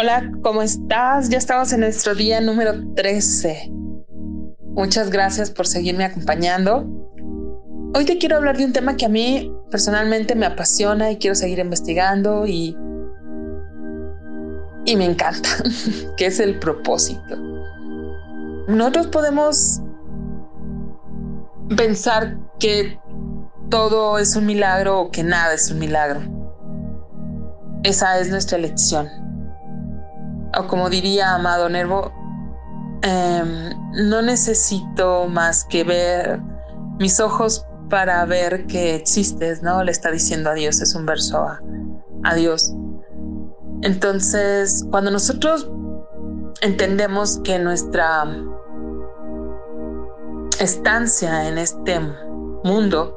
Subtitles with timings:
[0.00, 1.28] Hola, ¿cómo estás?
[1.28, 3.68] Ya estamos en nuestro día número 13.
[4.76, 6.86] Muchas gracias por seguirme acompañando.
[7.96, 11.34] Hoy te quiero hablar de un tema que a mí personalmente me apasiona y quiero
[11.34, 12.76] seguir investigando y,
[14.84, 15.48] y me encanta,
[16.16, 17.36] que es el propósito.
[18.68, 19.80] Nosotros podemos
[21.76, 23.00] pensar que
[23.68, 26.20] todo es un milagro o que nada es un milagro.
[27.82, 29.27] Esa es nuestra elección
[30.58, 32.12] o como diría Amado Nervo,
[33.02, 36.40] em, no necesito más que ver
[36.98, 39.82] mis ojos para ver que existes, ¿no?
[39.84, 41.60] Le está diciendo a Dios, es un verso a,
[42.24, 42.74] a Dios.
[43.82, 45.70] Entonces, cuando nosotros
[46.60, 48.24] entendemos que nuestra
[50.58, 52.00] estancia en este
[52.64, 53.14] mundo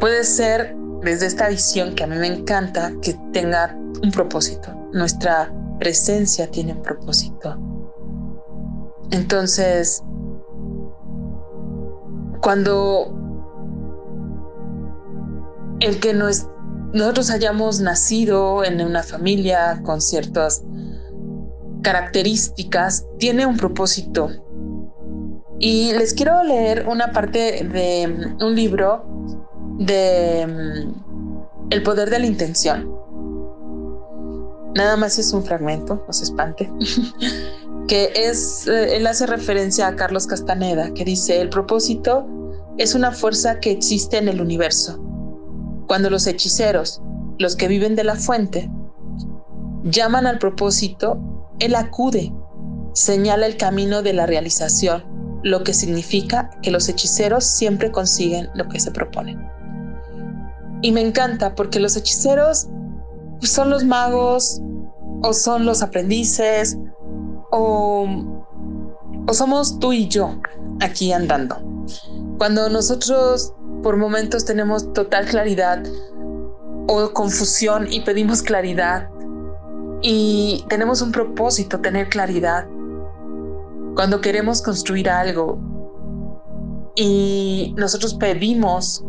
[0.00, 4.74] puede ser desde esta visión que a mí me encanta, que tenga un propósito.
[4.92, 7.56] Nuestra presencia tiene un propósito.
[9.10, 10.04] Entonces,
[12.42, 13.16] cuando
[15.80, 20.62] el que nosotros hayamos nacido en una familia con ciertas
[21.82, 24.28] características tiene un propósito.
[25.58, 29.04] Y les quiero leer una parte de un libro
[29.78, 32.99] de mm, El poder de la intención
[34.74, 36.70] nada más es un fragmento, no se espante,
[37.88, 42.26] que es, eh, él hace referencia a Carlos Castaneda, que dice, el propósito
[42.78, 44.98] es una fuerza que existe en el universo.
[45.86, 47.02] Cuando los hechiceros,
[47.38, 48.70] los que viven de la fuente,
[49.84, 51.18] llaman al propósito,
[51.58, 52.32] él acude,
[52.94, 55.04] señala el camino de la realización,
[55.42, 59.46] lo que significa que los hechiceros siempre consiguen lo que se proponen.
[60.82, 62.68] Y me encanta porque los hechiceros
[63.42, 64.60] son los magos
[65.22, 66.78] o son los aprendices
[67.50, 68.06] o,
[69.26, 70.36] o somos tú y yo
[70.80, 71.56] aquí andando.
[72.38, 75.82] Cuando nosotros por momentos tenemos total claridad
[76.88, 79.08] o confusión y pedimos claridad
[80.02, 82.66] y tenemos un propósito, tener claridad.
[83.94, 85.58] Cuando queremos construir algo
[86.94, 89.04] y nosotros pedimos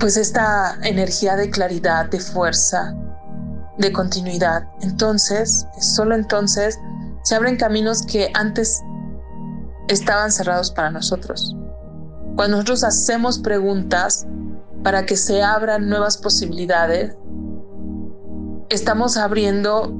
[0.00, 2.96] pues esta energía de claridad, de fuerza,
[3.76, 4.64] de continuidad.
[4.80, 6.78] Entonces, solo entonces
[7.22, 8.80] se abren caminos que antes
[9.88, 11.54] estaban cerrados para nosotros.
[12.34, 14.26] Cuando nosotros hacemos preguntas
[14.82, 17.14] para que se abran nuevas posibilidades,
[18.70, 19.92] estamos abriendo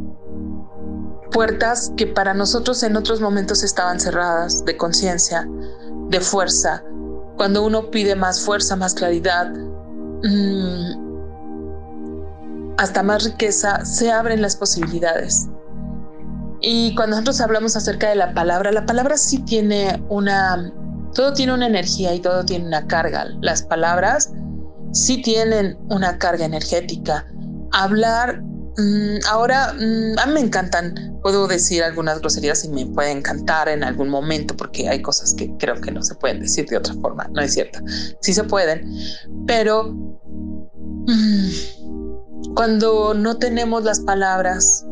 [1.30, 5.46] puertas que para nosotros en otros momentos estaban cerradas, de conciencia,
[6.08, 6.82] de fuerza.
[7.36, 9.52] Cuando uno pide más fuerza, más claridad,
[12.76, 15.48] hasta más riqueza, se abren las posibilidades.
[16.62, 20.72] Y cuando nosotros hablamos acerca de la palabra, la palabra sí tiene una,
[21.14, 23.26] todo tiene una energía y todo tiene una carga.
[23.40, 24.32] Las palabras
[24.92, 27.26] sí tienen una carga energética.
[27.72, 28.59] Hablar, mm,
[29.28, 33.84] ahora, mm, a mí me encantan, puedo decir algunas groserías y me puede encantar en
[33.84, 37.28] algún momento porque hay cosas que creo que no se pueden decir de otra forma,
[37.32, 37.80] no es cierto.
[38.20, 38.88] Sí se pueden,
[39.46, 39.94] pero
[41.06, 42.54] Mm.
[42.54, 44.84] Cuando no tenemos las palabras,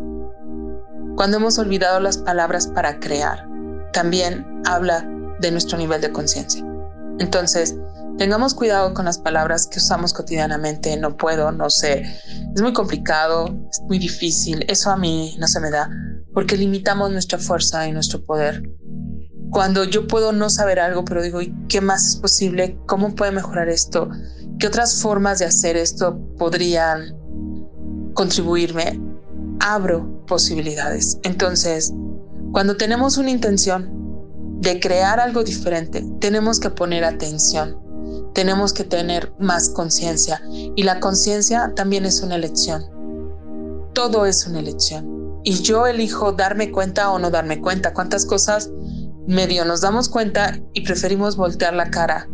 [1.17, 3.47] cuando hemos olvidado las palabras para crear,
[3.93, 5.07] también habla
[5.41, 6.65] de nuestro nivel de conciencia.
[7.19, 7.77] Entonces,
[8.19, 10.97] tengamos cuidado con las palabras que usamos cotidianamente.
[10.97, 12.03] No puedo, no sé,
[12.55, 14.65] es muy complicado, es muy difícil.
[14.69, 15.89] Eso a mí no se me da
[16.35, 18.63] porque limitamos nuestra fuerza y nuestro poder.
[19.51, 22.79] Cuando yo puedo no saber algo, pero digo, ¿y qué más es posible?
[22.87, 24.11] ¿Cómo puede mejorar esto?
[24.59, 27.17] ¿Qué otras formas de hacer esto podrían
[28.15, 29.01] contribuirme?
[29.61, 31.19] Abro posibilidades.
[31.23, 31.93] Entonces,
[32.53, 33.91] cuando tenemos una intención
[34.61, 37.81] de crear algo diferente, tenemos que poner atención,
[38.39, 40.41] tenemos que tener más conciencia
[40.77, 42.85] y la conciencia también es una elección.
[43.95, 45.41] Todo es una elección.
[45.43, 47.93] Y yo elijo darme cuenta o no darme cuenta.
[47.93, 48.71] ¿Cuántas cosas
[49.27, 52.29] medio nos damos cuenta y preferimos voltear la cara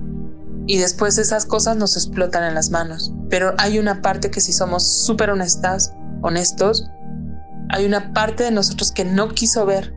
[0.67, 3.11] y después esas cosas nos explotan en las manos.
[3.31, 5.91] Pero hay una parte que si somos súper honestas,
[6.21, 6.87] honestos,
[7.71, 9.95] hay una parte de nosotros que no quiso ver.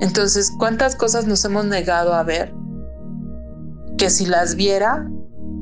[0.00, 2.54] Entonces, ¿cuántas cosas nos hemos negado a ver
[3.98, 5.08] que si las viera,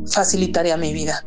[0.07, 1.25] facilitaría mi vida?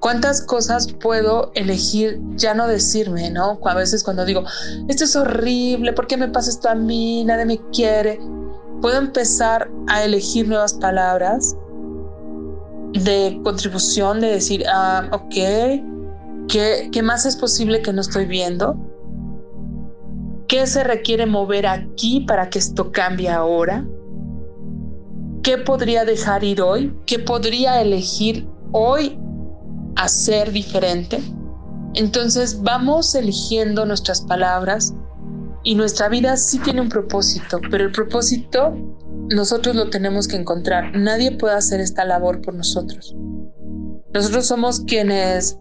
[0.00, 3.58] ¿Cuántas cosas puedo elegir ya no decirme, no?
[3.64, 4.44] A veces cuando digo,
[4.88, 7.24] esto es horrible, ¿por qué me pasa esto a mí?
[7.24, 8.20] Nadie me quiere.
[8.82, 11.56] Puedo empezar a elegir nuevas palabras
[12.92, 15.34] de contribución, de decir, ah, ok,
[16.48, 18.76] ¿Qué, ¿Qué más es posible que no estoy viendo?
[20.46, 23.84] ¿Qué se requiere mover aquí para que esto cambie ahora?
[25.44, 26.98] ¿Qué podría dejar ir hoy?
[27.04, 29.18] ¿Qué podría elegir hoy
[29.94, 31.22] hacer diferente?
[31.92, 34.94] Entonces vamos eligiendo nuestras palabras
[35.62, 38.74] y nuestra vida sí tiene un propósito, pero el propósito
[39.28, 40.96] nosotros lo tenemos que encontrar.
[40.96, 43.14] Nadie puede hacer esta labor por nosotros.
[44.14, 45.58] Nosotros somos quienes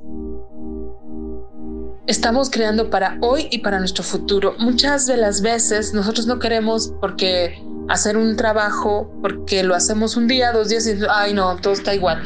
[2.07, 4.55] estamos creando para hoy y para nuestro futuro.
[4.59, 10.27] Muchas de las veces nosotros no queremos porque hacer un trabajo, porque lo hacemos un
[10.27, 12.23] día, dos días y, ay no, todo está igual.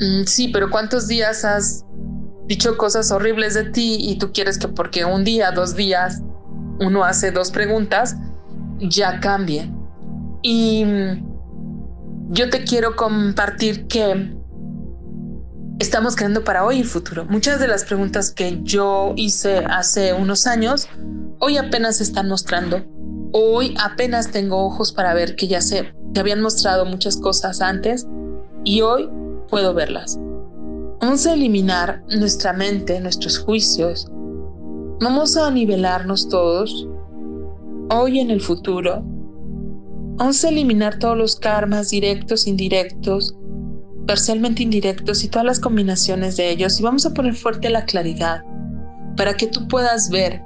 [0.00, 1.84] Mm, sí, pero ¿cuántos días has
[2.46, 6.20] dicho cosas horribles de ti y tú quieres que porque un día, dos días,
[6.80, 8.16] uno hace dos preguntas,
[8.80, 9.70] ya cambie?
[10.42, 14.36] Y mm, yo te quiero compartir que
[15.82, 17.24] estamos creando para hoy y futuro.
[17.24, 20.88] Muchas de las preguntas que yo hice hace unos años,
[21.40, 22.84] hoy apenas se están mostrando.
[23.32, 28.06] Hoy apenas tengo ojos para ver que ya se que habían mostrado muchas cosas antes
[28.64, 29.10] y hoy
[29.48, 30.18] puedo verlas.
[31.00, 34.06] Vamos a eliminar nuestra mente, nuestros juicios.
[35.00, 36.86] Vamos a nivelarnos todos,
[37.90, 39.02] hoy en el futuro.
[40.14, 43.34] Vamos a eliminar todos los karmas directos, indirectos,
[44.06, 48.42] parcialmente indirectos y todas las combinaciones de ellos y vamos a poner fuerte la claridad
[49.16, 50.42] para que tú puedas ver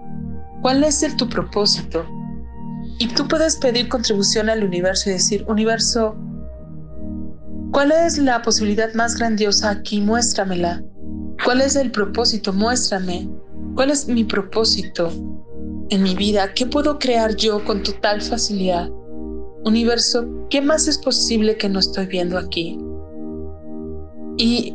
[0.63, 2.07] cuál es el, tu propósito
[2.99, 6.17] y tú puedes pedir contribución al universo y decir, universo,
[7.73, 10.01] ¿cuál es la posibilidad más grandiosa aquí?
[10.01, 10.83] Muéstramela.
[11.45, 12.53] ¿Cuál es el propósito?
[12.53, 13.29] Muéstrame.
[13.75, 15.13] ¿Cuál es mi propósito
[15.91, 16.55] en mi vida?
[16.55, 18.89] ¿Qué puedo crear yo con total facilidad?
[19.65, 22.79] Universo, ¿qué más es posible que no estoy viendo aquí?
[24.39, 24.75] Y,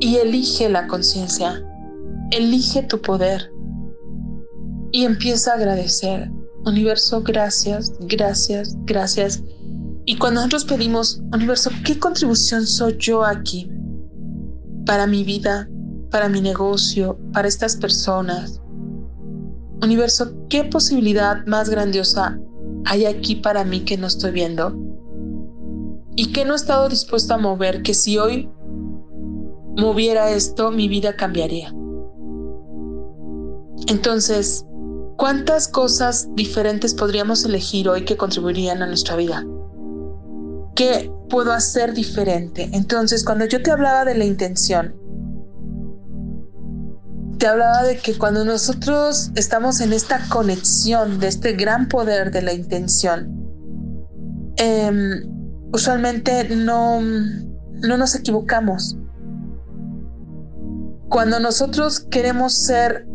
[0.00, 1.62] elige la conciencia,
[2.30, 3.50] elige tu poder
[4.92, 6.30] y empieza a agradecer.
[6.64, 9.42] Universo, gracias, gracias, gracias.
[10.04, 13.70] Y cuando nosotros pedimos, universo, ¿qué contribución soy yo aquí?
[14.84, 15.68] Para mi vida,
[16.10, 18.60] para mi negocio, para estas personas.
[19.82, 22.38] Universo, ¿qué posibilidad más grandiosa
[22.84, 24.85] hay aquí para mí que no estoy viendo?
[26.16, 28.50] Y que no he estado dispuesto a mover, que si hoy
[29.76, 31.72] moviera esto, mi vida cambiaría.
[33.86, 34.64] Entonces,
[35.18, 39.44] ¿cuántas cosas diferentes podríamos elegir hoy que contribuirían a nuestra vida?
[40.74, 42.70] ¿Qué puedo hacer diferente?
[42.72, 44.94] Entonces, cuando yo te hablaba de la intención,
[47.38, 52.40] te hablaba de que cuando nosotros estamos en esta conexión de este gran poder de
[52.40, 53.30] la intención,
[54.56, 55.22] eh,
[55.76, 58.96] usualmente no, no nos equivocamos.
[61.10, 63.06] Cuando nosotros queremos ser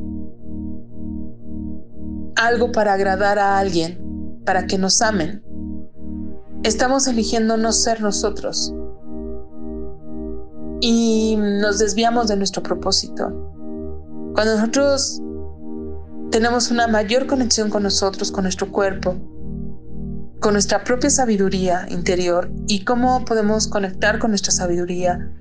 [2.35, 3.99] algo para agradar a alguien,
[4.45, 5.43] para que nos amen,
[6.63, 8.71] estamos eligiendo no ser nosotros
[10.81, 13.27] y nos desviamos de nuestro propósito.
[14.35, 15.19] Cuando nosotros
[16.29, 19.15] tenemos una mayor conexión con nosotros, con nuestro cuerpo,
[20.41, 25.31] con nuestra propia sabiduría interior y cómo podemos conectar con nuestra sabiduría.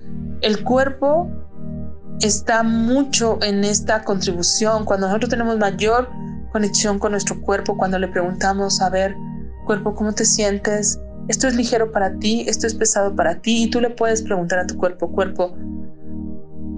[0.42, 1.28] El cuerpo
[2.20, 4.84] está mucho en esta contribución.
[4.84, 6.10] Cuando nosotros tenemos mayor
[6.52, 9.16] conexión con nuestro cuerpo, cuando le preguntamos, a ver,
[9.64, 11.00] cuerpo, ¿cómo te sientes?
[11.28, 14.58] Esto es ligero para ti, esto es pesado para ti, y tú le puedes preguntar
[14.58, 15.56] a tu cuerpo, cuerpo,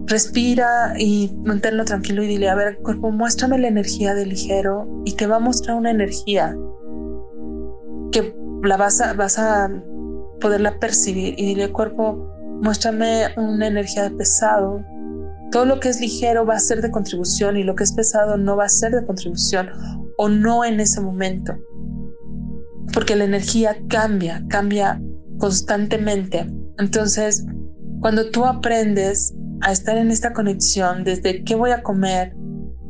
[0.06, 5.14] respira y manténlo tranquilo y dile, a ver, cuerpo, muéstrame la energía de ligero y
[5.14, 6.54] te va a mostrar una energía
[8.62, 9.70] la vas a, vas a
[10.40, 12.28] poderla percibir y dile cuerpo,
[12.62, 14.80] muéstrame una energía de pesado.
[15.50, 18.36] Todo lo que es ligero va a ser de contribución y lo que es pesado
[18.36, 19.68] no va a ser de contribución
[20.16, 21.54] o no en ese momento.
[22.94, 25.00] Porque la energía cambia, cambia
[25.38, 26.46] constantemente.
[26.78, 27.44] Entonces,
[28.00, 32.34] cuando tú aprendes a estar en esta conexión desde qué voy a comer,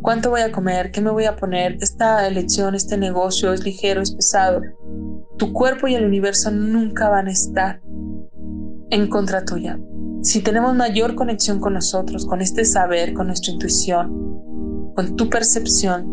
[0.03, 4.01] cuánto voy a comer, qué me voy a poner, esta elección, este negocio es ligero,
[4.01, 4.61] es pesado,
[5.43, 7.81] tu cuerpo y el universo nunca van a estar
[8.91, 9.77] en contra tuya.
[10.23, 16.07] Si tenemos mayor conexión con nosotros, con este saber, con nuestra intuición, con tu percepción,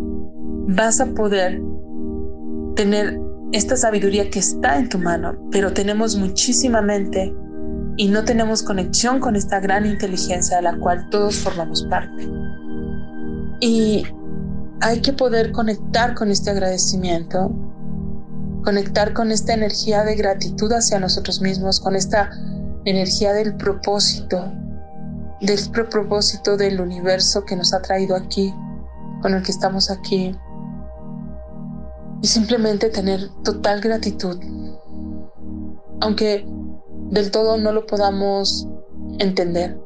[0.69, 1.61] vas a poder
[2.75, 3.19] tener
[3.51, 7.31] esta sabiduría que está en tu mano, pero tenemos muchísima mente
[7.97, 12.27] y no tenemos conexión con esta gran inteligencia de la cual todos formamos parte.
[13.59, 14.05] Y
[14.81, 17.53] hay que poder conectar con este agradecimiento
[18.63, 22.29] conectar con esta energía de gratitud hacia nosotros mismos, con esta
[22.85, 24.51] energía del propósito,
[25.41, 28.53] del propósito del universo que nos ha traído aquí,
[29.21, 30.35] con el que estamos aquí,
[32.21, 34.37] y simplemente tener total gratitud,
[36.01, 36.45] aunque
[37.11, 38.67] del todo no lo podamos
[39.19, 39.79] entender.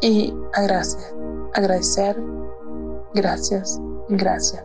[0.00, 1.14] Y agradecer,
[1.54, 2.20] agradecer,
[3.14, 4.64] gracias, gracias,